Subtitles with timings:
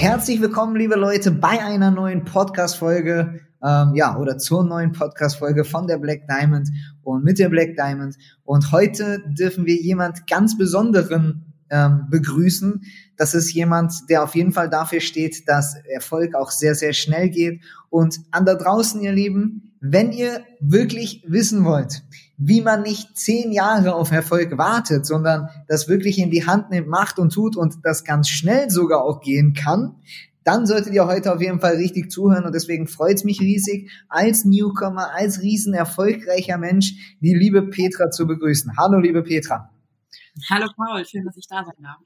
[0.00, 5.86] Herzlich willkommen, liebe Leute, bei einer neuen Podcast-Folge, ähm, ja, oder zur neuen Podcast-Folge von
[5.86, 6.70] der Black Diamond
[7.02, 8.16] und mit der Black Diamond.
[8.44, 12.80] Und heute dürfen wir jemand ganz Besonderen ähm, begrüßen.
[13.18, 17.28] Das ist jemand, der auf jeden Fall dafür steht, dass Erfolg auch sehr, sehr schnell
[17.28, 17.60] geht.
[17.90, 22.02] Und an da draußen, ihr Lieben, wenn ihr wirklich wissen wollt,
[22.36, 26.88] wie man nicht zehn Jahre auf Erfolg wartet, sondern das wirklich in die Hand nimmt,
[26.88, 29.96] macht und tut und das ganz schnell sogar auch gehen kann,
[30.44, 33.90] dann solltet ihr heute auf jeden Fall richtig zuhören und deswegen freut es mich riesig,
[34.08, 38.76] als Newcomer, als riesen erfolgreicher Mensch, die liebe Petra zu begrüßen.
[38.76, 39.70] Hallo, liebe Petra.
[40.48, 41.04] Hallo, Paul.
[41.04, 41.98] Schön, dass ich da sein darf.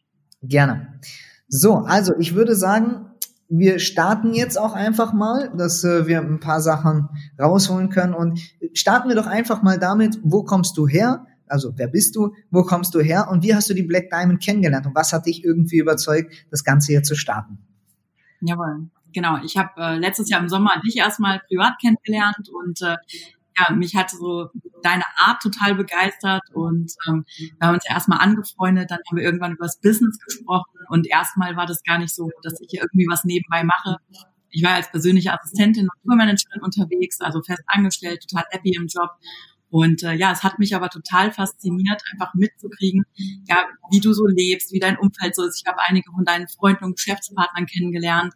[0.43, 1.01] Gerne.
[1.49, 3.07] So, also ich würde sagen,
[3.49, 8.41] wir starten jetzt auch einfach mal, dass äh, wir ein paar Sachen rausholen können und
[8.73, 11.27] starten wir doch einfach mal damit, wo kommst du her?
[11.47, 12.35] Also wer bist du?
[12.51, 13.29] Wo kommst du her?
[13.31, 14.87] Und wie hast du die Black Diamond kennengelernt?
[14.87, 17.59] Und was hat dich irgendwie überzeugt, das Ganze hier zu starten?
[18.41, 19.39] Jawohl, genau.
[19.45, 22.97] Ich habe äh, letztes Jahr im Sommer dich erstmal privat kennengelernt und äh,
[23.57, 24.49] ja, mich hat so
[24.83, 29.25] deine Art total begeistert und ähm, wir haben uns ja erstmal angefreundet, dann haben wir
[29.25, 33.07] irgendwann über das Business gesprochen und erstmal war das gar nicht so, dass ich irgendwie
[33.09, 33.97] was nebenbei mache.
[34.51, 39.11] Ich war als persönliche Assistentin und Tourmanagerin unterwegs, also fest angestellt, total happy im Job.
[39.69, 43.05] Und äh, ja, es hat mich aber total fasziniert, einfach mitzukriegen,
[43.49, 45.61] ja, wie du so lebst, wie dein Umfeld so ist.
[45.61, 48.35] Ich habe einige von deinen Freunden und Geschäftspartnern kennengelernt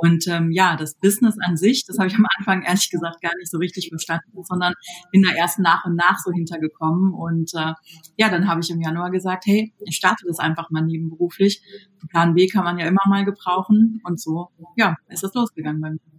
[0.00, 3.34] und ähm, ja, das Business an sich, das habe ich am Anfang ehrlich gesagt gar
[3.36, 4.74] nicht so richtig verstanden, sondern
[5.12, 7.14] bin da erst nach und nach so hintergekommen.
[7.14, 7.72] Und äh,
[8.16, 11.62] ja, dann habe ich im Januar gesagt, hey, ich starte das einfach mal nebenberuflich.
[12.10, 14.00] Plan B kann man ja immer mal gebrauchen.
[14.04, 16.13] Und so, ja, ist das losgegangen bei mir.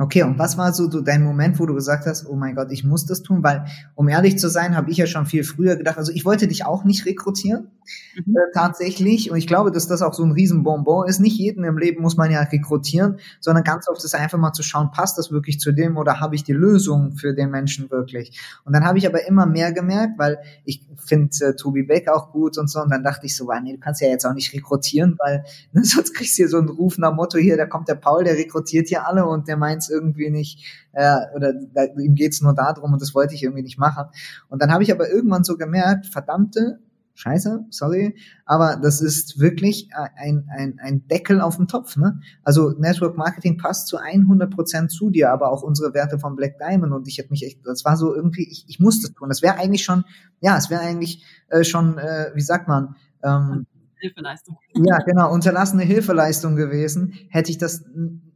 [0.00, 2.84] Okay, und was war so dein Moment, wo du gesagt hast, oh mein Gott, ich
[2.84, 3.42] muss das tun?
[3.42, 6.48] Weil, um ehrlich zu sein, habe ich ja schon viel früher gedacht, also ich wollte
[6.48, 7.68] dich auch nicht rekrutieren,
[8.14, 8.34] mhm.
[8.34, 9.30] äh, tatsächlich.
[9.30, 11.20] Und ich glaube, dass das auch so ein Riesenbonbon ist.
[11.20, 14.62] Nicht jeden im Leben muss man ja rekrutieren, sondern ganz oft ist einfach mal zu
[14.62, 18.40] schauen, passt das wirklich zu dem oder habe ich die Lösung für den Menschen wirklich?
[18.64, 22.32] Und dann habe ich aber immer mehr gemerkt, weil ich finde äh, Tobi Beck auch
[22.32, 22.80] gut und so.
[22.80, 25.84] Und dann dachte ich so, nee, du kannst ja jetzt auch nicht rekrutieren, weil ne,
[25.84, 28.36] sonst kriegst du hier so einen Ruf nach Motto, hier, da kommt der meint, der
[28.36, 32.92] rekrutiert hier alle und der meint irgendwie nicht, äh, oder da, ihm geht's nur darum
[32.92, 34.06] und das wollte ich irgendwie nicht machen.
[34.48, 36.80] Und dann habe ich aber irgendwann so gemerkt, verdammte
[37.20, 41.96] Scheiße, sorry, aber das ist wirklich ein, ein, ein Deckel auf dem Topf.
[41.96, 42.20] Ne?
[42.42, 46.58] Also Network Marketing passt zu 100 Prozent zu dir, aber auch unsere Werte von Black
[46.58, 49.28] Diamond und ich hätte mich echt, das war so irgendwie, ich, ich musste tun.
[49.28, 50.04] Das wäre eigentlich schon,
[50.40, 54.56] ja, es wäre eigentlich äh, schon, äh, wie sagt man, ähm, Hilfeleistung.
[54.72, 57.84] Ja, genau, unterlassene Hilfeleistung gewesen, hätte ich das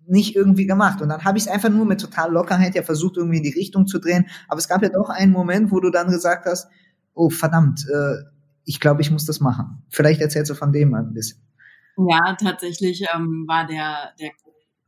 [0.07, 1.01] nicht irgendwie gemacht.
[1.01, 3.55] Und dann habe ich es einfach nur mit total Lockerheit ja versucht, irgendwie in die
[3.55, 4.27] Richtung zu drehen.
[4.49, 6.69] Aber es gab ja doch einen Moment, wo du dann gesagt hast,
[7.15, 8.25] oh verdammt, äh,
[8.65, 9.83] ich glaube, ich muss das machen.
[9.91, 11.41] Vielleicht erzählst du von dem mal ein bisschen.
[11.97, 14.31] Ja, tatsächlich ähm, war der, der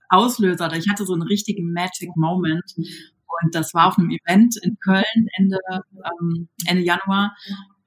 [0.08, 2.74] Auslöser, ich hatte so einen richtigen Magic Moment.
[2.76, 7.34] Und das war auf einem Event in Köln Ende, ähm, Ende Januar.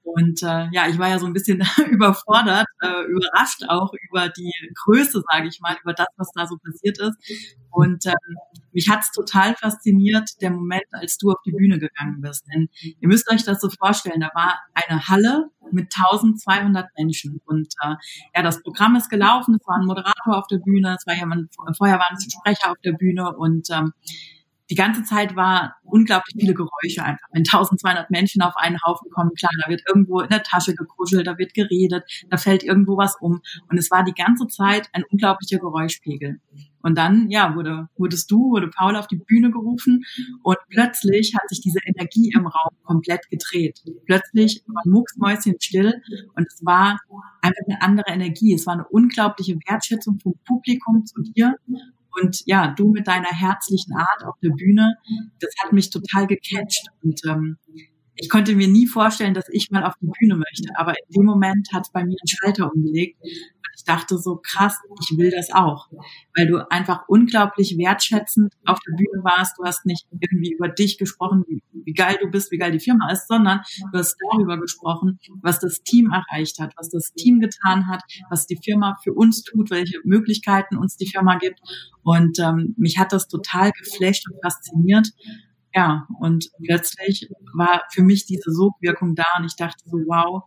[0.02, 4.52] Und äh, ja, ich war ja so ein bisschen überfordert, äh, überrascht auch über die
[4.84, 7.56] Größe, sage ich mal, über das, was da so passiert ist.
[7.70, 8.14] Und ähm,
[8.72, 12.44] mich hat's total fasziniert, der Moment, als du auf die Bühne gegangen bist.
[12.52, 17.40] Denn ihr müsst euch das so vorstellen, da war eine Halle mit 1200 Menschen.
[17.44, 17.94] Und äh,
[18.34, 21.54] ja, das Programm ist gelaufen, es war ein Moderator auf der Bühne, es war jemand,
[21.76, 23.92] vorher waren es Sprecher auf der Bühne und ähm,
[24.70, 27.26] die ganze Zeit war unglaublich viele Geräusche einfach.
[27.32, 31.26] Wenn 1200 Menschen auf einen Haufen kommen, klar, da wird irgendwo in der Tasche gekuschelt,
[31.26, 33.40] da wird geredet, da fällt irgendwo was um.
[33.68, 36.40] Und es war die ganze Zeit ein unglaublicher Geräuschpegel.
[36.82, 40.04] Und dann, ja, wurde, wurdest du, wurde Paul auf die Bühne gerufen
[40.42, 43.82] und plötzlich hat sich diese Energie im Raum komplett gedreht.
[44.06, 46.00] Plötzlich war mucksmäuschen still
[46.36, 46.98] und es war
[47.42, 48.54] einfach eine andere Energie.
[48.54, 51.56] Es war eine unglaubliche Wertschätzung vom Publikum zu dir
[52.18, 54.96] und ja, du mit deiner herzlichen Art auf der Bühne,
[55.40, 56.88] das hat mich total gecatcht.
[57.02, 57.58] Und ähm,
[58.20, 60.68] ich konnte mir nie vorstellen, dass ich mal auf die Bühne möchte.
[60.76, 63.18] Aber in dem Moment hat es bei mir einen Schalter umgelegt.
[63.22, 63.30] Und
[63.74, 65.88] ich dachte so, krass, ich will das auch.
[66.36, 69.58] Weil du einfach unglaublich wertschätzend auf der Bühne warst.
[69.58, 72.80] Du hast nicht irgendwie über dich gesprochen, wie, wie geil du bist, wie geil die
[72.80, 77.40] Firma ist, sondern du hast darüber gesprochen, was das Team erreicht hat, was das Team
[77.40, 81.60] getan hat, was die Firma für uns tut, welche Möglichkeiten uns die Firma gibt.
[82.02, 85.08] Und ähm, mich hat das total geflasht und fasziniert.
[85.72, 90.42] Ja, und plötzlich war für mich diese Sogwirkung da und ich dachte so, wow,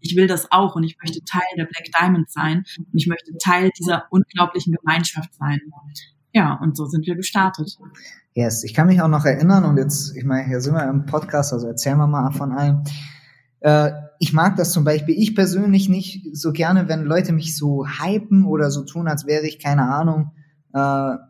[0.00, 3.32] ich will das auch und ich möchte Teil der Black Diamond sein und ich möchte
[3.38, 5.60] Teil dieser unglaublichen Gemeinschaft sein.
[6.32, 7.76] Ja, und so sind wir gestartet.
[8.34, 11.04] Yes, ich kann mich auch noch erinnern und jetzt, ich meine, hier sind wir im
[11.04, 12.82] Podcast, also erzählen wir mal von allem.
[13.60, 17.86] Äh, ich mag das zum Beispiel, ich persönlich nicht so gerne, wenn Leute mich so
[17.86, 20.32] hypen oder so tun, als wäre ich, keine Ahnung,
[20.74, 20.78] äh,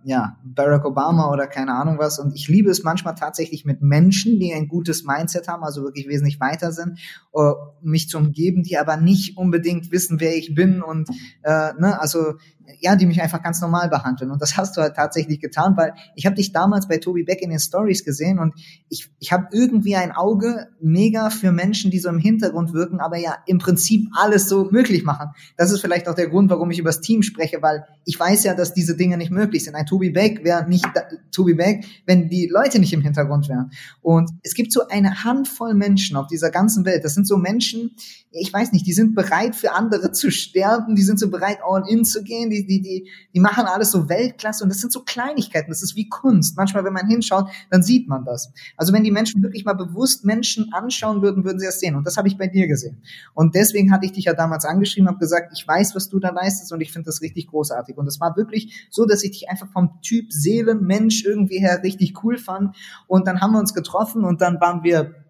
[0.04, 2.18] ja, Barack Obama oder keine Ahnung was.
[2.18, 6.08] Und ich liebe es manchmal tatsächlich mit Menschen, die ein gutes Mindset haben, also wirklich
[6.08, 6.98] wesentlich weiter sind,
[7.34, 11.08] uh, mich zu umgeben, die aber nicht unbedingt wissen, wer ich bin und
[11.42, 12.34] äh, ne, also
[12.80, 14.30] ja, die mich einfach ganz normal behandeln.
[14.30, 17.42] Und das hast du halt tatsächlich getan, weil ich habe dich damals bei Tobi Beck
[17.42, 18.54] in den Stories gesehen und
[18.88, 23.16] ich, ich habe irgendwie ein Auge mega für Menschen, die so im Hintergrund wirken, aber
[23.18, 25.30] ja im Prinzip alles so möglich machen.
[25.56, 28.44] Das ist vielleicht auch der Grund, warum ich über das Team spreche, weil ich weiß
[28.44, 29.74] ja, dass diese Dinge nicht möglich sind.
[29.74, 33.70] Ein Tobi Beck wäre nicht da, Tobi Beck, wenn die Leute nicht im Hintergrund wären.
[34.00, 37.04] Und es gibt so eine Handvoll Menschen auf dieser ganzen Welt.
[37.04, 37.92] Das sind so Menschen,
[38.32, 41.84] ich weiß nicht, die sind bereit für andere zu sterben, die sind so bereit all
[41.86, 45.02] in zu gehen, die, die, die, die machen alles so Weltklasse und das sind so
[45.02, 46.56] Kleinigkeiten, das ist wie Kunst.
[46.56, 48.52] Manchmal, wenn man hinschaut, dann sieht man das.
[48.76, 52.06] Also wenn die Menschen wirklich mal bewusst Menschen anschauen würden, würden sie das sehen und
[52.06, 53.02] das habe ich bei dir gesehen.
[53.34, 56.30] Und deswegen hatte ich dich ja damals angeschrieben, habe gesagt, ich weiß, was du da
[56.30, 57.98] leistest und ich finde das richtig großartig.
[57.98, 61.80] Und es war wirklich so, dass ich dich einfach vom Typ Seele, Mensch irgendwie her
[61.82, 62.74] richtig cool fand
[63.06, 65.21] und dann haben wir uns getroffen und dann waren wir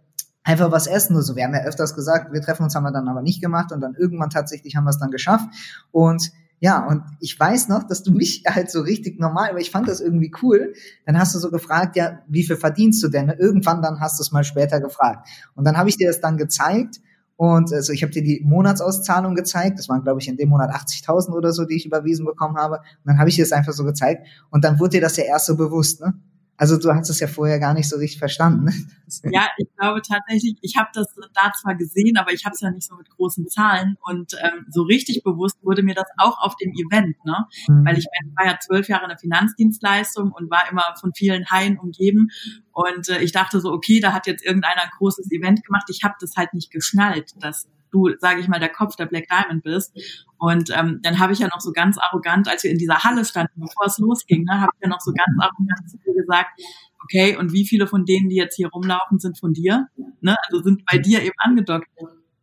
[0.44, 1.36] einfach was essen oder so.
[1.36, 3.80] Wir haben ja öfters gesagt, wir treffen uns, haben wir dann aber nicht gemacht und
[3.80, 5.48] dann irgendwann tatsächlich haben wir es dann geschafft
[5.90, 6.32] und
[6.64, 9.88] ja, und ich weiß noch, dass du mich halt so richtig normal, aber ich fand
[9.88, 10.74] das irgendwie cool.
[11.04, 13.30] Dann hast du so gefragt, ja, wie viel verdienst du denn?
[13.30, 15.28] Irgendwann dann hast du es mal später gefragt.
[15.56, 17.00] Und dann habe ich dir das dann gezeigt
[17.36, 19.80] und also ich habe dir die Monatsauszahlung gezeigt.
[19.80, 22.76] Das waren, glaube ich, in dem Monat 80.000 oder so, die ich überwiesen bekommen habe.
[22.76, 24.24] Und dann habe ich dir das einfach so gezeigt.
[24.50, 26.14] Und dann wurde dir das ja erst so bewusst, ne?
[26.56, 28.64] Also du hast es ja vorher gar nicht so richtig verstanden.
[28.66, 28.72] Ne?
[29.30, 32.70] Ja, ich glaube tatsächlich, ich habe das da zwar gesehen, aber ich habe es ja
[32.70, 36.56] nicht so mit großen Zahlen und ähm, so richtig bewusst wurde mir das auch auf
[36.56, 37.44] dem Event, ne?
[37.68, 37.84] Mhm.
[37.84, 38.06] Weil ich
[38.36, 42.30] war ja zwölf Jahre in der Finanzdienstleistung und war immer von vielen Haien umgeben
[42.72, 45.84] und äh, ich dachte so, okay, da hat jetzt irgendeiner ein großes Event gemacht.
[45.90, 49.28] Ich habe das halt nicht geschnallt, dass du, sage ich mal, der Kopf der Black
[49.28, 49.96] Diamond bist.
[50.38, 53.24] Und ähm, dann habe ich ja noch so ganz arrogant, als wir in dieser Halle
[53.24, 56.60] standen, bevor es losging, ne, habe ich ja noch so ganz arrogant zu dir gesagt,
[57.04, 59.86] okay, und wie viele von denen, die jetzt hier rumlaufen, sind von dir?
[60.20, 60.36] Ne?
[60.48, 61.88] Also sind bei dir eben angedockt.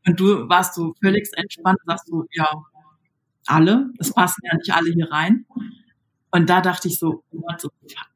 [0.06, 2.48] Und du warst so völlig entspannt, sagst du, ja,
[3.46, 5.46] alle, es passen ja nicht alle hier rein.
[6.32, 8.08] Und da dachte ich so, what the fuck?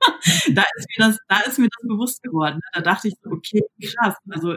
[0.54, 2.60] da ist mir das, da ist mir das bewusst geworden.
[2.72, 4.16] Da dachte ich so, okay, krass.
[4.30, 4.56] Also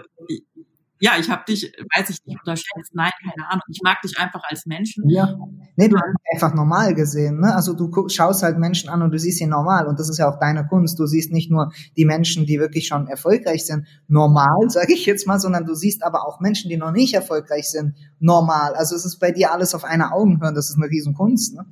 [0.99, 2.93] ja, ich habe dich, weiß ich nicht, unterschätzt.
[2.93, 3.61] Nein, keine Ahnung.
[3.69, 5.07] Ich mag dich einfach als Menschen.
[5.09, 5.37] Ja.
[5.75, 7.39] Nee, du hast einfach normal gesehen.
[7.39, 7.53] Ne?
[7.53, 9.87] Also du schaust halt Menschen an und du siehst sie normal.
[9.87, 10.97] Und das ist ja auch deine Kunst.
[10.97, 15.27] Du siehst nicht nur die Menschen, die wirklich schon erfolgreich sind, normal, sage ich jetzt
[15.27, 18.73] mal, sondern du siehst aber auch Menschen, die noch nicht erfolgreich sind, normal.
[18.73, 20.53] Also es ist bei dir alles auf einer Augenhöhe.
[20.53, 21.55] Das ist eine Riesenkunst.
[21.55, 21.65] Ne?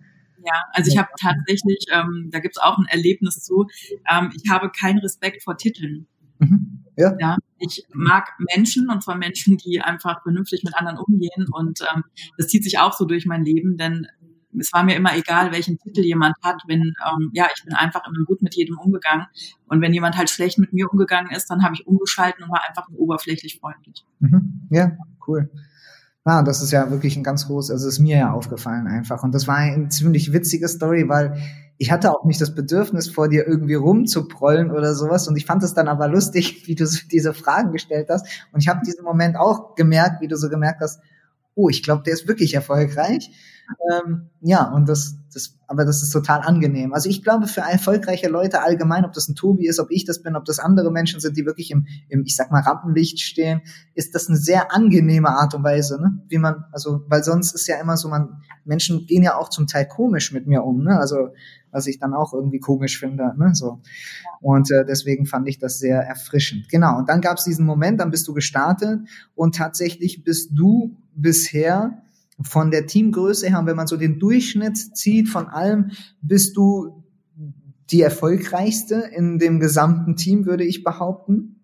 [0.46, 3.66] Ja, also ich habe tatsächlich, ähm, da gibt's auch ein Erlebnis zu,
[4.12, 6.06] ähm, ich habe keinen Respekt vor Titeln.
[6.40, 6.86] Mhm.
[6.98, 7.16] Ja.
[7.20, 7.38] ja.
[7.60, 12.04] Ich mag Menschen und zwar Menschen, die einfach vernünftig mit anderen umgehen und ähm,
[12.38, 14.08] das zieht sich auch so durch mein Leben, denn
[14.58, 18.02] es war mir immer egal, welchen Titel jemand hat, wenn ähm, ja ich bin einfach
[18.08, 19.26] immer gut mit jedem umgegangen
[19.68, 22.62] und wenn jemand halt schlecht mit mir umgegangen ist, dann habe ich umgeschalten und war
[22.68, 24.06] einfach nur oberflächlich freundlich.
[24.20, 24.68] Mhm.
[24.70, 24.92] Ja,
[25.28, 25.50] cool.
[26.24, 29.34] Ah, das ist ja wirklich ein ganz groß, also ist mir ja aufgefallen einfach und
[29.34, 31.38] das war eine ziemlich witzige Story, weil
[31.78, 35.28] ich hatte auch nicht das Bedürfnis, vor dir irgendwie rumzuprollen oder sowas.
[35.28, 38.26] Und ich fand es dann aber lustig, wie du diese Fragen gestellt hast.
[38.52, 41.02] Und ich habe diesen Moment auch gemerkt, wie du so gemerkt hast,
[41.56, 43.32] oh, ich glaube, der ist wirklich erfolgreich.
[43.92, 46.94] Ähm, ja, und das, das, aber das ist total angenehm.
[46.94, 50.22] Also ich glaube, für erfolgreiche Leute allgemein, ob das ein Tobi ist, ob ich das
[50.22, 53.62] bin, ob das andere Menschen sind, die wirklich im, im ich sag mal, Rampenlicht stehen,
[53.96, 56.22] ist das eine sehr angenehme Art und Weise, ne?
[56.28, 59.66] Wie man, also, weil sonst ist ja immer so, man, Menschen gehen ja auch zum
[59.66, 61.00] Teil komisch mit mir um, ne?
[61.00, 61.30] Also,
[61.76, 63.54] was ich dann auch irgendwie komisch finde, ne?
[63.54, 63.82] So.
[64.40, 66.70] Und äh, deswegen fand ich das sehr erfrischend.
[66.70, 66.98] Genau.
[66.98, 69.02] Und dann gab es diesen Moment, dann bist du gestartet
[69.36, 72.02] und tatsächlich bist du bisher
[72.42, 75.92] von der Teamgröße her, wenn man so den Durchschnitt zieht von allem,
[76.22, 77.04] bist du
[77.92, 81.55] die erfolgreichste in dem gesamten Team, würde ich behaupten.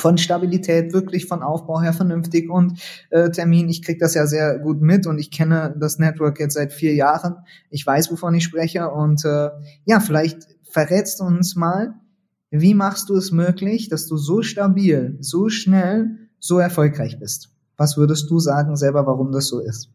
[0.00, 2.80] Von Stabilität, wirklich von Aufbau her vernünftig und
[3.10, 3.68] äh, Termin.
[3.68, 6.94] Ich kriege das ja sehr gut mit und ich kenne das Network jetzt seit vier
[6.94, 7.36] Jahren.
[7.70, 9.50] Ich weiß, wovon ich spreche und äh,
[9.84, 11.94] ja, vielleicht verrätst du uns mal,
[12.50, 17.50] wie machst du es möglich, dass du so stabil, so schnell, so erfolgreich bist?
[17.76, 19.90] Was würdest du sagen selber, warum das so ist?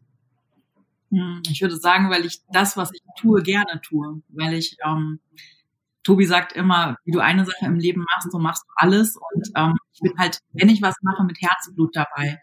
[1.10, 5.20] Hm, ich würde sagen, weil ich das, was ich tue, gerne tue, weil ich ähm,
[6.06, 9.16] Tobi sagt immer, wie du eine Sache im Leben machst, so machst du alles.
[9.16, 12.40] Und ähm, ich bin halt, wenn ich was mache, mit Herzblut dabei.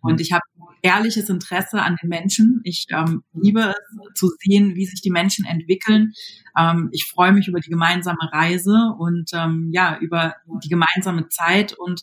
[0.00, 0.42] Und ich habe
[0.82, 2.60] ehrliches Interesse an den Menschen.
[2.64, 6.12] Ich ähm, liebe es zu sehen, wie sich die Menschen entwickeln.
[6.58, 11.72] Ähm, ich freue mich über die gemeinsame Reise und ähm, ja, über die gemeinsame Zeit
[11.72, 12.02] und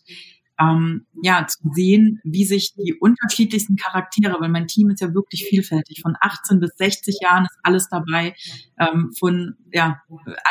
[0.62, 5.46] ähm, ja, zu sehen, wie sich die unterschiedlichsten Charaktere, weil mein Team ist ja wirklich
[5.46, 8.36] vielfältig, von 18 bis 60 Jahren ist alles dabei,
[8.80, 10.02] ähm, von ja,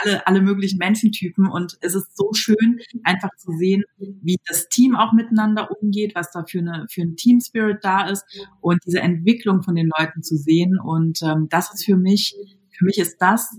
[0.03, 4.97] alle, alle möglichen Menschentypen und es ist so schön, einfach zu sehen, wie das Team
[4.97, 8.25] auch miteinander umgeht, was da für eine, für ein Team Spirit da ist
[8.61, 12.35] und diese Entwicklung von den Leuten zu sehen und ähm, das ist für mich,
[12.71, 13.57] für mich ist das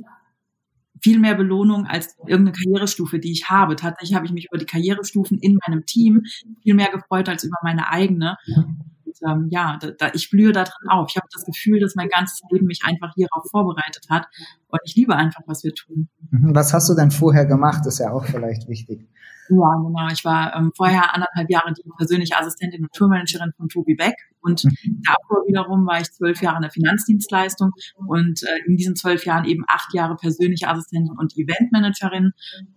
[1.02, 3.76] viel mehr Belohnung als irgendeine Karrierestufe, die ich habe.
[3.76, 6.24] Tatsächlich habe ich mich über die Karrierestufen in meinem Team
[6.64, 8.38] viel mehr gefreut als über meine eigene.
[9.06, 11.08] Und, ähm, ja, da, da, ich blühe da drin auf.
[11.10, 14.28] Ich habe das Gefühl, dass mein ganzes Leben mich einfach hierauf vorbereitet hat.
[14.72, 16.10] Und ich liebe einfach, was wir tun.
[16.30, 16.56] Mhm.
[16.56, 17.86] Was hast du denn vorher gemacht?
[17.86, 19.08] Ist ja auch vielleicht wichtig.
[19.50, 20.08] Ja, genau.
[20.14, 24.16] Ich war ähm, vorher anderthalb Jahre die persönliche Assistentin und Tourmanagerin von Tobi Beck.
[24.40, 25.02] Und mhm.
[25.04, 27.72] davor wiederum war ich zwölf Jahre in der Finanzdienstleistung
[28.08, 32.32] und äh, in diesen zwölf Jahren eben acht Jahre persönliche Assistentin und Eventmanagerin.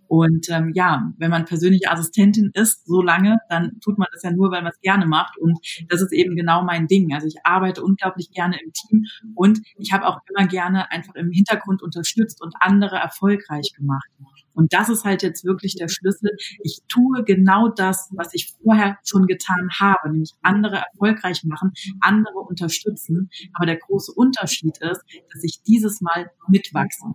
[0.07, 4.31] Und ähm, ja, wenn man persönliche Assistentin ist, so lange, dann tut man das ja
[4.31, 5.37] nur, weil man es gerne macht.
[5.37, 5.57] Und
[5.89, 7.13] das ist eben genau mein Ding.
[7.13, 11.31] Also ich arbeite unglaublich gerne im Team und ich habe auch immer gerne einfach im
[11.31, 14.09] Hintergrund unterstützt und andere erfolgreich gemacht.
[14.55, 16.31] Und das ist halt jetzt wirklich der Schlüssel.
[16.63, 22.39] Ich tue genau das, was ich vorher schon getan habe, nämlich andere erfolgreich machen, andere
[22.39, 23.29] unterstützen.
[23.53, 25.01] Aber der große Unterschied ist,
[25.33, 27.13] dass ich dieses Mal mitwachse.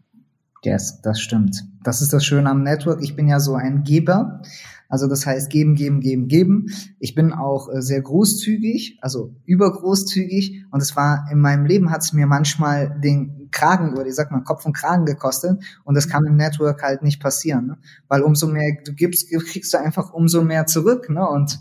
[0.63, 1.65] Yes, das stimmt.
[1.83, 3.03] Das ist das Schöne am Network.
[3.03, 4.43] Ich bin ja so ein Geber.
[4.91, 6.67] Also das heißt geben, geben, geben, geben.
[6.99, 10.65] Ich bin auch äh, sehr großzügig, also übergroßzügig.
[10.71, 14.33] Und es war in meinem Leben hat es mir manchmal den Kragen oder ich sag
[14.33, 15.63] mal Kopf und Kragen gekostet.
[15.85, 17.79] Und das kann im Network halt nicht passieren, ne?
[18.09, 21.09] weil umso mehr du gibst, kriegst du einfach umso mehr zurück.
[21.09, 21.27] Ne?
[21.27, 21.61] Und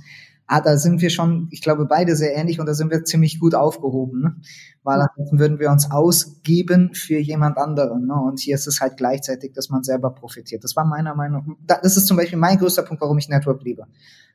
[0.50, 3.40] ah, da sind wir schon, ich glaube, beide sehr ähnlich und da sind wir ziemlich
[3.40, 4.36] gut aufgehoben, ne?
[4.84, 8.08] weil ansonsten würden wir uns ausgeben für jemand anderen.
[8.08, 8.16] Ne?
[8.16, 10.64] Und hier ist es halt gleichzeitig, dass man selber profitiert.
[10.64, 13.86] Das war meiner Meinung das ist zum Beispiel mein größter Punkt, warum ich Network liebe.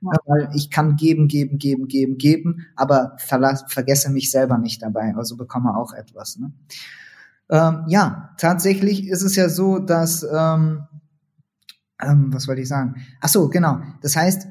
[0.00, 0.10] Ja.
[0.26, 5.14] Weil ich kann geben, geben, geben, geben, geben, aber verlass, vergesse mich selber nicht dabei,
[5.16, 6.38] also bekomme auch etwas.
[6.38, 6.52] Ne?
[7.50, 10.84] Ähm, ja, tatsächlich ist es ja so, dass ähm,
[12.00, 13.04] ähm, was wollte ich sagen?
[13.20, 13.80] Ach so, genau.
[14.02, 14.48] Das heißt,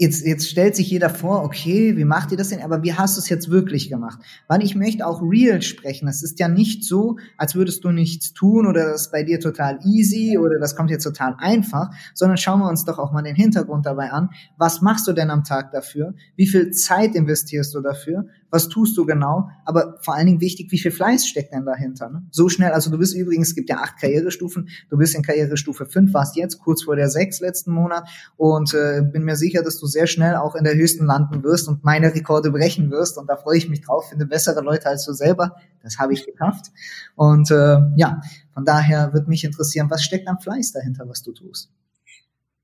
[0.00, 2.62] Jetzt, jetzt stellt sich jeder vor, okay, wie macht ihr das denn?
[2.62, 4.18] Aber wie hast du es jetzt wirklich gemacht?
[4.48, 6.08] Weil ich möchte auch real sprechen.
[6.08, 9.40] Es ist ja nicht so, als würdest du nichts tun oder das ist bei dir
[9.40, 13.20] total easy oder das kommt jetzt total einfach, sondern schauen wir uns doch auch mal
[13.20, 14.30] den Hintergrund dabei an.
[14.56, 16.14] Was machst du denn am Tag dafür?
[16.34, 18.24] Wie viel Zeit investierst du dafür?
[18.50, 22.10] Was tust du genau, aber vor allen Dingen wichtig, wie viel Fleiß steckt denn dahinter.
[22.10, 22.22] Ne?
[22.30, 25.86] So schnell, also du bist übrigens, es gibt ja acht Karrierestufen, du bist in Karrierestufe
[25.86, 28.08] fünf, warst jetzt kurz vor der sechs letzten Monat.
[28.36, 31.68] Und äh, bin mir sicher, dass du sehr schnell auch in der höchsten landen wirst
[31.68, 33.18] und meine Rekorde brechen wirst.
[33.18, 36.26] Und da freue ich mich drauf, finde bessere Leute als du selber, das habe ich
[36.26, 36.72] geschafft.
[37.14, 38.20] Und äh, ja,
[38.52, 41.70] von daher wird mich interessieren, was steckt am Fleiß dahinter, was du tust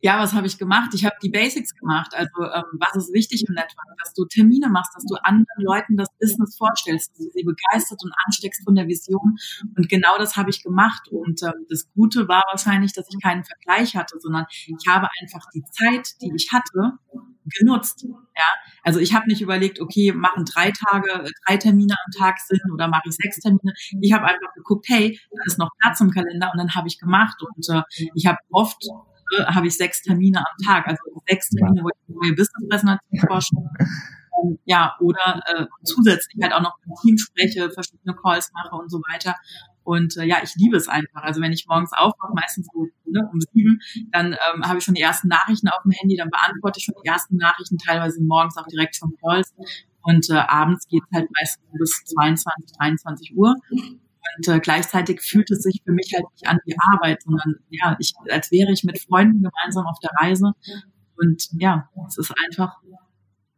[0.00, 0.91] ja, was habe ich gemacht?
[0.95, 2.12] Ich habe die Basics gemacht.
[2.15, 3.87] Also ähm, was ist wichtig im Network?
[4.03, 8.03] Dass du Termine machst, dass du anderen Leuten das Business vorstellst, dass du sie begeistert
[8.03, 9.37] und ansteckst von der Vision.
[9.76, 11.09] Und genau das habe ich gemacht.
[11.11, 15.47] Und ähm, das Gute war wahrscheinlich, dass ich keinen Vergleich hatte, sondern ich habe einfach
[15.55, 16.99] die Zeit, die ich hatte,
[17.59, 18.05] genutzt.
[18.05, 18.45] Ja,
[18.83, 22.88] also ich habe nicht überlegt, okay, machen drei Tage, drei Termine am Tag Sinn oder
[22.88, 23.73] mache ich sechs Termine.
[24.00, 26.99] Ich habe einfach geguckt, hey, da ist noch Platz im Kalender und dann habe ich
[26.99, 27.43] gemacht.
[27.43, 27.83] Und äh,
[28.15, 28.83] ich habe oft
[29.47, 33.71] habe ich sechs Termine am Tag, also sechs Termine, wo ich eine neue Business-Präsentation vorstelle.
[34.42, 38.90] Ähm, ja, oder äh, zusätzlich halt auch noch im Team spreche, verschiedene Calls mache und
[38.90, 39.35] so weiter.
[39.87, 41.23] Und äh, ja, ich liebe es einfach.
[41.23, 43.78] Also wenn ich morgens aufwache, meistens so ne, um sieben,
[44.11, 46.97] dann ähm, habe ich schon die ersten Nachrichten auf dem Handy, dann beantworte ich schon
[47.02, 49.54] die ersten Nachrichten, teilweise morgens auch direkt schon Calls.
[50.02, 53.54] Und äh, abends geht halt meistens bis 22, 23 Uhr.
[54.37, 57.97] Und äh, gleichzeitig fühlt es sich für mich halt nicht an wie Arbeit, sondern ja,
[57.99, 60.52] ich, als wäre ich mit Freunden gemeinsam auf der Reise.
[61.16, 62.76] Und ja, es ist einfach,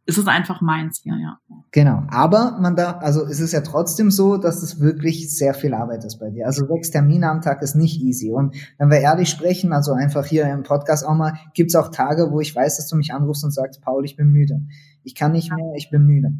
[0.05, 1.39] ist es einfach mein Ziel, ja.
[1.71, 2.03] Genau.
[2.09, 6.03] Aber man da, also es ist ja trotzdem so, dass es wirklich sehr viel Arbeit
[6.03, 6.47] ist bei dir.
[6.47, 8.31] Also sechs Termine am Tag ist nicht easy.
[8.31, 11.89] Und wenn wir ehrlich sprechen, also einfach hier im Podcast auch mal, gibt es auch
[11.89, 14.61] Tage, wo ich weiß, dass du mich anrufst und sagst, Paul, ich bin müde.
[15.03, 16.33] Ich kann nicht mehr, ich bin müde.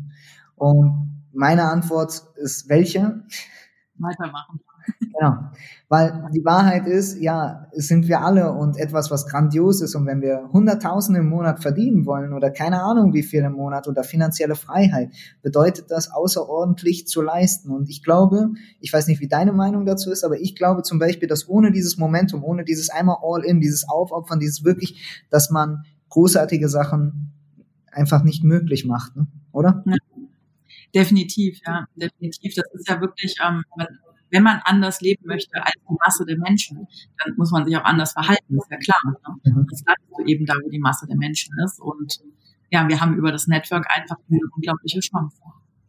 [0.55, 3.23] Und meine Antwort ist welche?
[3.99, 4.59] Weitermachen.
[4.99, 5.35] Genau.
[5.87, 9.95] Weil die Wahrheit ist, ja, es sind wir alle und etwas, was grandios ist.
[9.95, 13.87] Und wenn wir Hunderttausende im Monat verdienen wollen oder keine Ahnung wie viel im Monat
[13.87, 17.71] oder finanzielle Freiheit, bedeutet das außerordentlich zu leisten.
[17.71, 20.99] Und ich glaube, ich weiß nicht, wie deine Meinung dazu ist, aber ich glaube zum
[20.99, 25.83] Beispiel, dass ohne dieses Momentum, ohne dieses einmal All-In, dieses Aufopfern, dieses wirklich, dass man
[26.09, 27.33] großartige Sachen
[27.91, 29.27] einfach nicht möglich macht, ne?
[29.51, 29.83] oder?
[29.85, 29.95] Ja.
[30.93, 32.55] Definitiv, ja, definitiv.
[32.55, 33.63] Das ist ja wirklich, ähm,
[34.31, 36.87] wenn man anders leben möchte als die Masse der Menschen,
[37.23, 38.99] dann muss man sich auch anders verhalten, ist ja klar.
[39.05, 39.51] Ne?
[39.51, 39.67] Mhm.
[39.69, 41.79] Das bleibst du eben da, wo die Masse der Menschen ist.
[41.79, 42.19] Und
[42.71, 45.37] ja, wir haben über das Network einfach eine unglaubliche Chance.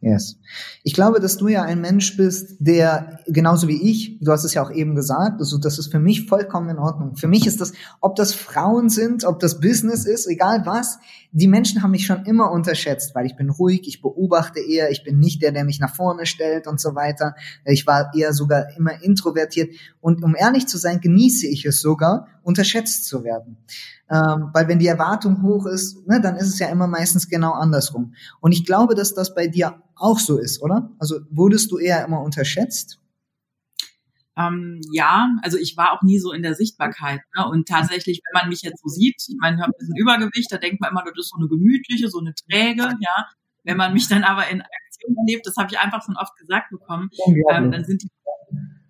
[0.01, 0.37] Yes.
[0.81, 4.55] Ich glaube, dass du ja ein Mensch bist, der genauso wie ich, du hast es
[4.55, 7.15] ja auch eben gesagt, also das ist für mich vollkommen in Ordnung.
[7.17, 10.97] Für mich ist das, ob das Frauen sind, ob das Business ist, egal was,
[11.31, 15.03] die Menschen haben mich schon immer unterschätzt, weil ich bin ruhig, ich beobachte eher, ich
[15.03, 17.35] bin nicht der, der mich nach vorne stellt und so weiter.
[17.63, 19.69] Ich war eher sogar immer introvertiert
[20.01, 23.57] und um ehrlich zu sein, genieße ich es sogar, unterschätzt zu werden.
[24.11, 27.53] Ähm, weil wenn die Erwartung hoch ist, ne, dann ist es ja immer meistens genau
[27.53, 28.13] andersrum.
[28.41, 30.91] Und ich glaube, dass das bei dir auch so ist, oder?
[30.99, 32.99] Also wurdest du eher immer unterschätzt?
[34.37, 37.21] Ähm, ja, also ich war auch nie so in der Sichtbarkeit.
[37.37, 37.47] Ne?
[37.47, 40.51] Und tatsächlich, wenn man mich jetzt so sieht, ich meine, ich habe ein bisschen Übergewicht,
[40.51, 43.25] da denkt man immer, das ist so eine gemütliche, so eine träge, ja.
[43.63, 46.71] Wenn man mich dann aber in Aktion erlebt, das habe ich einfach schon oft gesagt
[46.71, 47.11] bekommen,
[47.51, 48.09] ähm, dann sind die,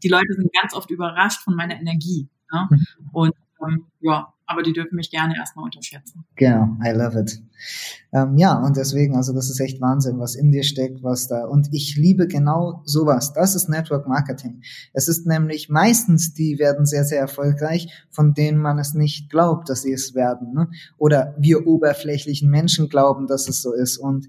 [0.01, 2.29] die Leute sind ganz oft überrascht von meiner Energie.
[2.53, 2.67] Ne?
[2.69, 2.87] Mhm.
[3.11, 3.33] Und
[3.67, 6.25] ähm, ja, aber die dürfen mich gerne erstmal unterschätzen.
[6.35, 7.41] Genau, I love it.
[8.11, 11.45] Ähm, ja, und deswegen, also das ist echt Wahnsinn, was in dir steckt, was da,
[11.45, 13.33] und ich liebe genau sowas.
[13.33, 14.61] Das ist Network Marketing.
[14.93, 19.69] Es ist nämlich meistens, die werden sehr, sehr erfolgreich, von denen man es nicht glaubt,
[19.69, 20.69] dass sie es werden, ne?
[20.97, 23.97] Oder wir oberflächlichen Menschen glauben, dass es so ist.
[23.97, 24.27] Und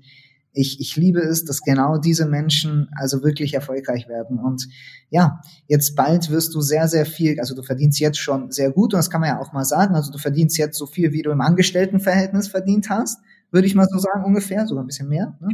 [0.52, 4.38] ich, ich liebe es, dass genau diese Menschen also wirklich erfolgreich werden.
[4.38, 4.68] Und
[5.10, 8.92] ja, jetzt bald wirst du sehr, sehr viel, also du verdienst jetzt schon sehr gut
[8.92, 11.22] und das kann man ja auch mal sagen, also du verdienst jetzt so viel, wie
[11.22, 15.36] du im Angestelltenverhältnis verdient hast, würde ich mal so sagen, ungefähr, sogar ein bisschen mehr.
[15.40, 15.48] Ne?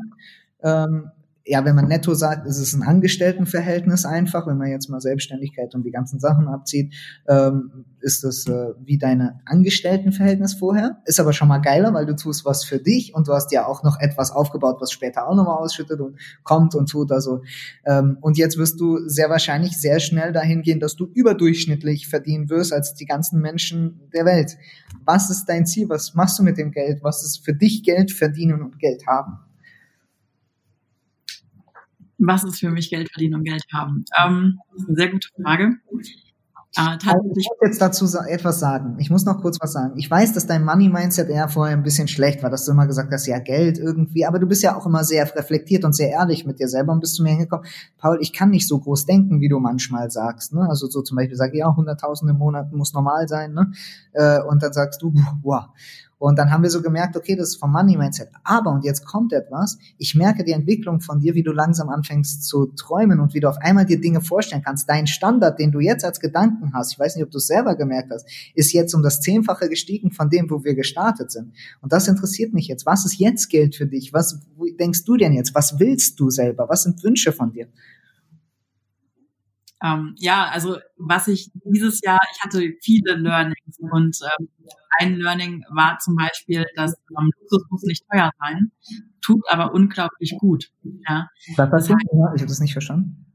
[0.63, 1.11] Ähm,
[1.49, 4.47] ja, wenn man netto sagt, ist es ein Angestelltenverhältnis einfach.
[4.47, 6.95] Wenn man jetzt mal Selbstständigkeit und die ganzen Sachen abzieht,
[7.27, 10.99] ähm, ist das äh, wie deine Angestelltenverhältnis vorher.
[11.07, 13.67] Ist aber schon mal geiler, weil du tust was für dich und du hast ja
[13.67, 17.11] auch noch etwas aufgebaut, was später auch nochmal ausschüttet und kommt und tut.
[17.13, 17.41] Also
[17.87, 22.51] ähm, und jetzt wirst du sehr wahrscheinlich sehr schnell dahin gehen, dass du überdurchschnittlich verdienen
[22.51, 24.59] wirst als die ganzen Menschen der Welt.
[25.07, 25.89] Was ist dein Ziel?
[25.89, 27.03] Was machst du mit dem Geld?
[27.03, 29.48] Was ist für dich Geld verdienen und Geld haben?
[32.19, 34.05] Was ist für mich Geld verdienen und Geld haben?
[34.23, 35.79] Ähm, das ist eine sehr gute Frage.
[36.77, 38.97] Äh, also ich muss jetzt dazu etwas sagen.
[38.99, 39.95] Ich muss noch kurz was sagen.
[39.97, 43.13] Ich weiß, dass dein Money-Mindset eher vorher ein bisschen schlecht war, dass du immer gesagt
[43.13, 46.45] hast, ja, Geld irgendwie, aber du bist ja auch immer sehr reflektiert und sehr ehrlich
[46.45, 49.41] mit dir selber und bist zu mir hingekommen, Paul, ich kann nicht so groß denken,
[49.41, 50.53] wie du manchmal sagst.
[50.53, 50.67] Ne?
[50.69, 53.55] Also so zum Beispiel sage ich, ja, 100.000 im Monat muss normal sein.
[53.55, 53.73] Ne?
[54.13, 55.67] Äh, und dann sagst du, wow.
[56.19, 58.29] Und dann haben wir so gemerkt, okay, das ist vom Money Mindset.
[58.43, 62.45] Aber, und jetzt kommt etwas, ich merke die Entwicklung von dir, wie du langsam anfängst
[62.45, 64.89] zu träumen und wie du auf einmal dir Dinge vorstellen kannst.
[64.89, 67.77] Dein Standard, den du jetzt als Gedanken hast, ich weiß nicht, ob du es selber
[67.77, 71.53] gemerkt hast, ist jetzt um das Zehnfache gestiegen von dem, wo wir gestartet sind.
[71.81, 72.85] Und das interessiert mich jetzt.
[72.85, 74.13] Was ist jetzt Geld für dich?
[74.13, 74.41] Was
[74.79, 75.55] denkst du denn jetzt?
[75.55, 76.69] Was willst du selber?
[76.69, 77.69] Was sind Wünsche von dir?
[79.83, 84.49] Ähm, ja, also was ich dieses Jahr, ich hatte viele Learnings und ähm,
[85.01, 88.73] ein Learning war zum Beispiel, dass ähm, Luxus muss nicht teuer sein,
[89.21, 90.71] tut aber unglaublich gut.
[91.09, 91.29] Ja.
[91.57, 93.27] Was das heißt, ich habe das nicht verstanden.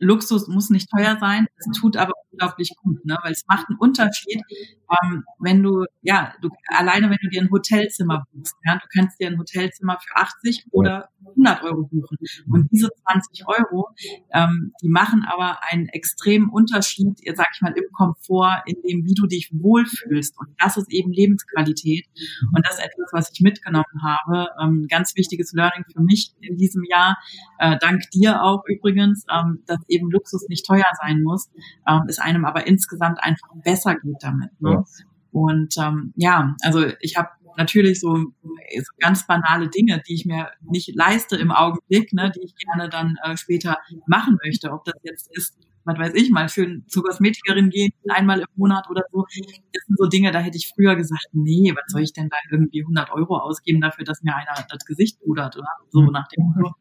[0.00, 3.18] Luxus muss nicht teuer sein, es tut aber unglaublich gut, ne?
[3.22, 4.42] weil es macht einen Unterschied,
[4.90, 9.20] ähm, wenn du, ja, du, alleine wenn du dir ein Hotelzimmer buchst, ja, du kannst
[9.20, 12.16] dir ein Hotelzimmer für 80 oder 100 Euro buchen.
[12.50, 13.88] Und diese 20 Euro,
[14.32, 19.14] ähm, die machen aber einen extremen Unterschied, sag ich mal, im Komfort, in dem, wie
[19.14, 20.38] du dich wohlfühlst.
[20.38, 22.06] Und das ist eben Lebensqualität.
[22.54, 24.48] Und das ist etwas, was ich mitgenommen habe.
[24.62, 27.18] Ähm, ganz wichtiges Learning für mich in diesem Jahr,
[27.58, 31.50] äh, dank dir auch übrigens, ähm, dass eben Luxus nicht teuer sein muss,
[31.86, 34.50] ähm, es einem aber insgesamt einfach besser geht damit.
[34.60, 34.70] Ne?
[34.70, 34.84] Ja.
[35.30, 40.50] Und ähm, ja, also ich habe natürlich so, so ganz banale Dinge, die ich mir
[40.62, 44.70] nicht leiste im Augenblick, ne, die ich gerne dann äh, später machen möchte.
[44.70, 48.88] Ob das jetzt ist, was weiß ich, mal schön zur Kosmetikerin gehen, einmal im Monat
[48.88, 49.24] oder so.
[49.72, 52.36] Das sind so Dinge, da hätte ich früher gesagt, nee, was soll ich denn da
[52.50, 56.44] irgendwie 100 Euro ausgeben dafür, dass mir einer das Gesicht pudert oder so nach dem
[56.44, 56.74] Motto.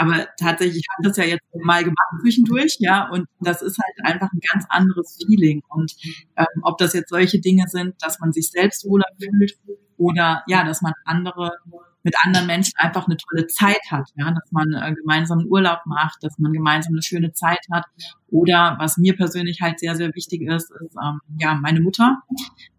[0.00, 4.10] Aber tatsächlich, ich habe das ja jetzt mal gemacht zwischendurch, ja, und das ist halt
[4.10, 5.62] einfach ein ganz anderes Feeling.
[5.68, 5.94] Und
[6.38, 9.58] ähm, ob das jetzt solche Dinge sind, dass man sich selbst wohler fühlt
[9.98, 11.52] oder ja, dass man andere
[12.02, 16.22] mit anderen Menschen einfach eine tolle Zeit hat, ja, dass man äh, gemeinsam Urlaub macht,
[16.22, 17.84] dass man gemeinsam eine schöne Zeit hat.
[18.30, 22.18] Oder was mir persönlich halt sehr, sehr wichtig ist, ist ähm, ja meine Mutter.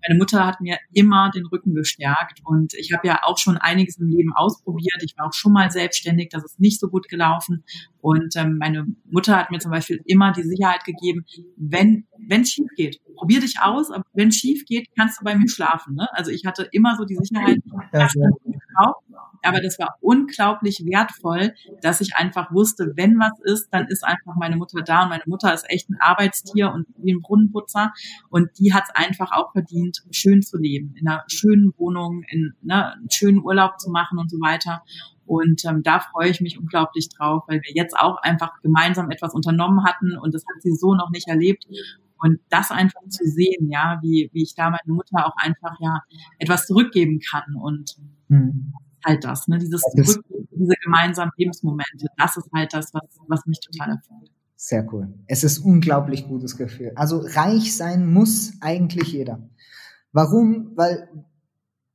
[0.07, 3.97] Meine Mutter hat mir immer den Rücken gestärkt und ich habe ja auch schon einiges
[3.97, 5.03] im Leben ausprobiert.
[5.03, 7.63] Ich war auch schon mal selbstständig, das ist nicht so gut gelaufen.
[7.99, 11.25] Und ähm, meine Mutter hat mir zum Beispiel immer die Sicherheit gegeben,
[11.57, 15.25] wenn wenn es schief geht, probier dich aus, aber wenn es schief geht, kannst du
[15.25, 15.95] bei mir schlafen.
[15.95, 16.07] Ne?
[16.13, 17.59] Also ich hatte immer so die Sicherheit,
[17.93, 18.93] ja,
[19.43, 24.35] aber das war unglaublich wertvoll, dass ich einfach wusste, wenn was ist, dann ist einfach
[24.35, 25.03] meine Mutter da.
[25.03, 27.91] Und meine Mutter ist echt ein Arbeitstier und wie ein Brunnenputzer.
[28.29, 32.53] Und die hat es einfach auch verdient, schön zu leben, in einer schönen Wohnung, in
[32.61, 34.83] ne, einen schönen Urlaub zu machen und so weiter.
[35.25, 39.33] Und ähm, da freue ich mich unglaublich drauf, weil wir jetzt auch einfach gemeinsam etwas
[39.33, 41.65] unternommen hatten und das hat sie so noch nicht erlebt.
[42.17, 46.01] Und das einfach zu sehen, ja, wie, wie ich da meine Mutter auch einfach ja
[46.37, 47.95] etwas zurückgeben kann und
[48.27, 48.73] mhm.
[49.05, 53.59] Halt das, ne, dieses Zurück, diese gemeinsamen Lebensmomente, das ist halt das, was, was mich
[53.59, 54.31] total erfüllt.
[54.55, 55.11] Sehr cool.
[55.27, 56.91] Es ist unglaublich gutes Gefühl.
[56.95, 59.49] Also reich sein muss eigentlich jeder.
[60.11, 60.73] Warum?
[60.75, 61.09] Weil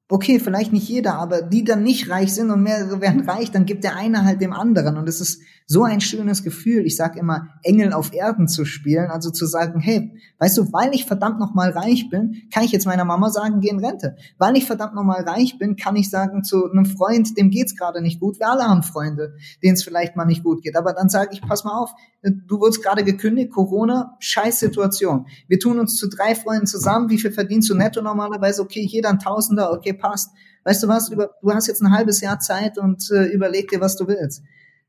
[0.08, 3.66] okay, vielleicht nicht jeder, aber die dann nicht reich sind und mehrere werden reich, dann
[3.66, 4.96] gibt der eine halt dem anderen.
[4.96, 6.86] Und es ist so ein schönes Gefühl.
[6.86, 10.94] Ich sag immer, Engel auf Erden zu spielen, also zu sagen, hey, weißt du, weil
[10.94, 14.16] ich verdammt nochmal reich bin, kann ich jetzt meiner Mama sagen, geh in Rente.
[14.38, 18.00] Weil ich verdammt nochmal reich bin, kann ich sagen zu einem Freund, dem geht's gerade
[18.00, 18.38] nicht gut.
[18.38, 20.76] Wir alle haben Freunde, denen es vielleicht mal nicht gut geht.
[20.76, 21.90] Aber dann sage ich, pass mal auf,
[22.22, 25.26] du wurdest gerade gekündigt, Corona, scheiß Situation.
[25.48, 27.10] Wir tun uns zu drei Freunden zusammen.
[27.10, 28.62] Wie viel verdienst du netto normalerweise?
[28.62, 30.30] Okay, jeder ein Tausender, okay, passt.
[30.64, 33.96] Weißt du was, du hast jetzt ein halbes Jahr Zeit und äh, überleg dir, was
[33.96, 34.42] du willst.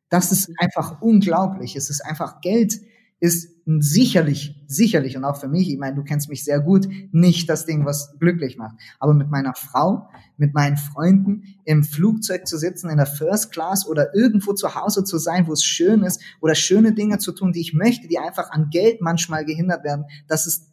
[0.09, 1.75] Das ist einfach unglaublich.
[1.75, 2.79] Es ist einfach Geld
[3.19, 7.49] ist sicherlich, sicherlich und auch für mich, ich meine, du kennst mich sehr gut, nicht
[7.49, 8.75] das Ding, was glücklich macht.
[8.99, 13.87] Aber mit meiner Frau, mit meinen Freunden im Flugzeug zu sitzen, in der First Class
[13.87, 17.51] oder irgendwo zu Hause zu sein, wo es schön ist oder schöne Dinge zu tun,
[17.51, 20.66] die ich möchte, die einfach an Geld manchmal gehindert werden, das ist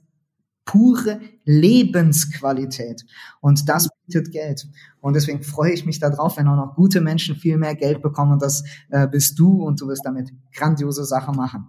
[0.65, 3.05] pure Lebensqualität.
[3.41, 4.67] Und das bietet Geld.
[5.01, 8.33] Und deswegen freue ich mich darauf, wenn auch noch gute Menschen viel mehr Geld bekommen.
[8.33, 11.69] Und das äh, bist du und du wirst damit grandiose Sachen machen.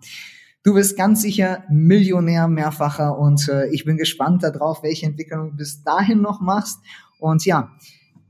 [0.63, 5.57] Du bist ganz sicher Millionär, mehrfacher und äh, ich bin gespannt darauf, welche Entwicklung du
[5.57, 6.79] bis dahin noch machst.
[7.19, 7.69] Und ja,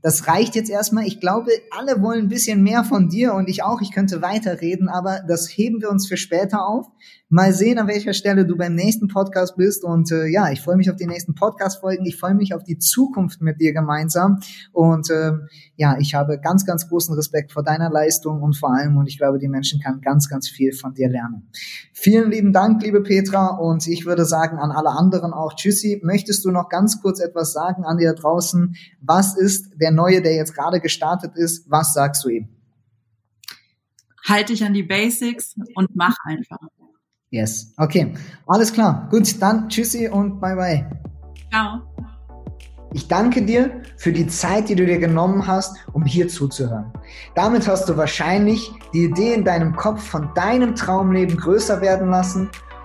[0.06, 1.04] das reicht jetzt erstmal.
[1.04, 3.80] Ich glaube, alle wollen ein bisschen mehr von dir und ich auch.
[3.80, 6.86] Ich könnte weiterreden, aber das heben wir uns für später auf.
[7.28, 9.82] Mal sehen, an welcher Stelle du beim nächsten Podcast bist.
[9.82, 12.06] Und äh, ja, ich freue mich auf die nächsten Podcast-Folgen.
[12.06, 14.38] Ich freue mich auf die Zukunft mit dir gemeinsam.
[14.70, 15.32] Und äh,
[15.74, 19.18] ja, ich habe ganz, ganz großen Respekt vor deiner Leistung und vor allem, und ich
[19.18, 21.50] glaube, die Menschen kann ganz, ganz viel von dir lernen.
[21.92, 23.56] Vielen lieben Dank, liebe Petra.
[23.56, 26.00] Und ich würde sagen an alle anderen auch Tschüssi.
[26.04, 28.76] Möchtest du noch ganz kurz etwas sagen an dir draußen?
[29.00, 31.68] Was ist der Neue, der jetzt gerade gestartet ist?
[31.68, 32.48] Was sagst du ihm?
[34.24, 36.58] Halte dich an die Basics und mach einfach.
[37.30, 37.72] Yes.
[37.76, 38.14] Okay.
[38.46, 39.08] Alles klar.
[39.10, 40.88] Gut, dann tschüssi und bye bye.
[41.50, 41.82] Ciao.
[42.92, 46.92] Ich danke dir für die Zeit, die du dir genommen hast, um hier zuzuhören.
[47.34, 52.48] Damit hast du wahrscheinlich die Idee in deinem Kopf von deinem Traumleben größer werden lassen